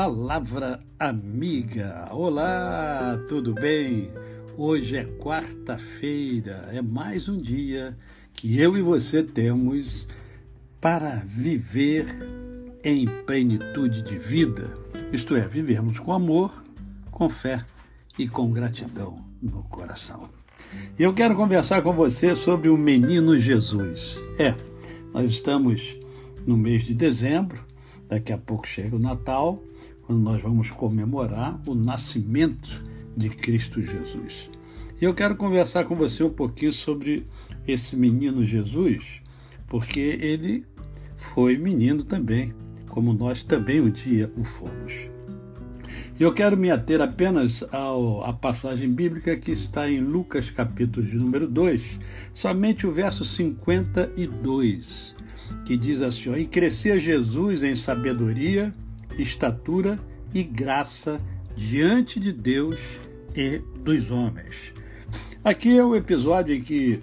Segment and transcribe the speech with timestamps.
[0.00, 2.08] Palavra Amiga.
[2.12, 4.08] Olá, tudo bem?
[4.56, 7.98] Hoje é quarta-feira, é mais um dia
[8.32, 10.06] que eu e você temos
[10.80, 12.06] para viver
[12.84, 14.78] em plenitude de vida,
[15.12, 16.62] isto é, vivermos com amor,
[17.10, 17.64] com fé
[18.16, 20.28] e com gratidão no coração.
[20.96, 24.22] Eu quero conversar com você sobre o menino Jesus.
[24.38, 24.54] É,
[25.12, 25.98] nós estamos
[26.46, 27.58] no mês de dezembro,
[28.08, 29.60] daqui a pouco chega o Natal
[30.08, 32.82] quando nós vamos comemorar o nascimento
[33.14, 34.48] de Cristo Jesus.
[34.98, 37.26] E eu quero conversar com você um pouquinho sobre
[37.66, 39.20] esse menino Jesus,
[39.66, 40.64] porque ele
[41.14, 42.54] foi menino também,
[42.88, 44.94] como nós também um dia o fomos.
[46.18, 51.16] Eu quero me ater apenas ao, à passagem bíblica que está em Lucas, capítulo de
[51.16, 51.98] número 2,
[52.32, 55.14] somente o verso 52,
[55.66, 58.72] que diz assim: E crescia Jesus em sabedoria
[59.18, 59.98] estatura
[60.32, 61.20] e graça
[61.56, 62.78] diante de Deus
[63.34, 64.72] e dos homens.
[65.42, 67.00] Aqui é o episódio em que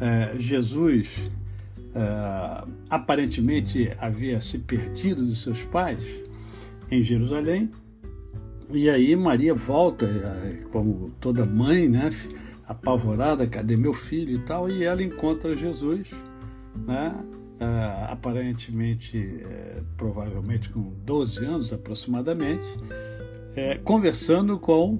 [0.00, 1.30] é, Jesus
[1.94, 6.00] é, aparentemente havia se perdido de seus pais
[6.90, 7.70] em Jerusalém.
[8.70, 12.10] E aí Maria volta, é, como toda mãe, né,
[12.66, 16.08] apavorada, cadê meu filho e tal, e ela encontra Jesus,
[16.86, 17.14] né,
[17.60, 24.98] uh, aparentemente, uh, provavelmente com 12 anos aproximadamente, uh, conversando com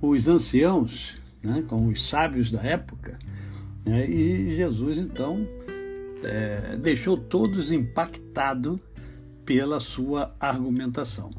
[0.00, 3.18] os anciãos, né, com os sábios da época,
[3.84, 5.46] né, e Jesus então
[6.22, 8.80] eh, deixou todos impactados
[9.44, 11.30] pela sua argumentação.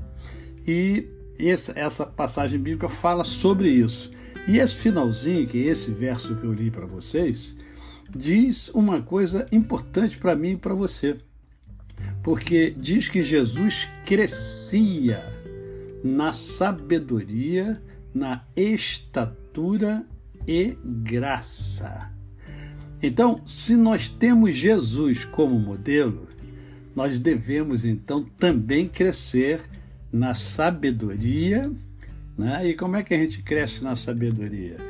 [0.65, 1.05] E
[1.37, 4.11] essa, essa passagem bíblica fala sobre isso.
[4.47, 7.55] E esse finalzinho, que é esse verso que eu li para vocês,
[8.15, 11.17] diz uma coisa importante para mim e para você.
[12.23, 15.23] Porque diz que Jesus crescia
[16.03, 17.81] na sabedoria,
[18.13, 20.05] na estatura
[20.47, 22.11] e graça.
[23.01, 26.27] Então, se nós temos Jesus como modelo,
[26.95, 29.61] nós devemos então também crescer
[30.11, 31.71] na sabedoria.
[32.37, 32.69] Né?
[32.69, 34.86] E como é que a gente cresce na sabedoria?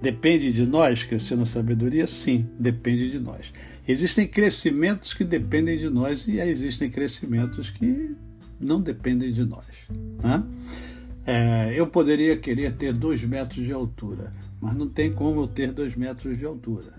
[0.00, 2.06] Depende de nós crescer na sabedoria?
[2.06, 3.52] Sim, depende de nós.
[3.86, 8.16] Existem crescimentos que dependem de nós e existem crescimentos que
[8.58, 9.66] não dependem de nós.
[10.22, 10.42] Né?
[11.26, 15.70] É, eu poderia querer ter dois metros de altura, mas não tem como eu ter
[15.70, 16.94] dois metros de altura.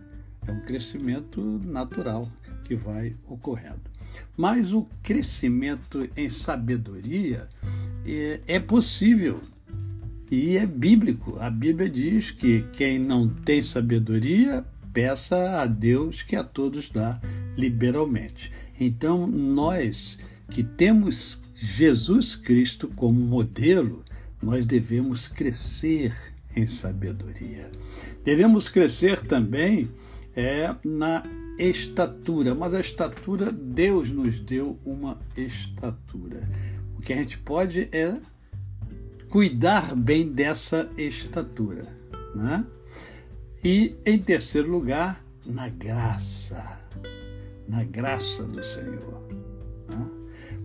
[0.47, 2.29] É um crescimento natural
[2.63, 3.81] que vai ocorrendo.
[4.37, 7.47] Mas o crescimento em sabedoria
[8.05, 9.39] é, é possível
[10.31, 11.37] e é bíblico.
[11.39, 17.19] A Bíblia diz que quem não tem sabedoria, peça a Deus que a todos dá
[17.57, 18.49] liberalmente.
[18.79, 20.17] Então, nós
[20.49, 24.03] que temos Jesus Cristo como modelo,
[24.41, 26.13] nós devemos crescer
[26.55, 27.69] em sabedoria.
[28.23, 29.89] Devemos crescer também
[30.35, 31.23] é, na
[31.59, 36.49] estatura, mas a estatura, Deus nos deu uma estatura.
[36.97, 38.17] O que a gente pode é
[39.31, 41.87] cuidar bem dessa estatura.
[42.35, 42.65] Né?
[43.63, 46.81] E, em terceiro lugar, na graça,
[47.67, 49.23] na graça do Senhor.
[49.89, 50.11] Né?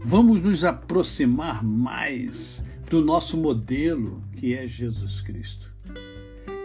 [0.01, 5.73] Vamos nos aproximar mais do nosso modelo, que é Jesus Cristo.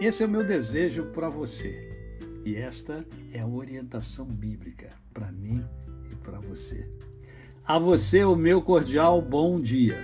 [0.02, 1.88] Esse é o meu desejo para você.
[2.44, 5.64] E esta é a orientação bíblica para mim
[6.12, 6.90] e para você.
[7.64, 9.96] A você, o meu cordial bom dia.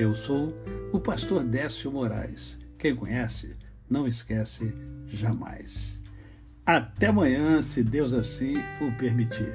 [0.00, 0.52] Eu sou
[0.96, 2.58] o pastor Décio Moraes.
[2.78, 3.54] Quem conhece,
[3.88, 4.74] não esquece
[5.06, 6.02] jamais.
[6.64, 9.52] Até amanhã, se Deus assim o permitir.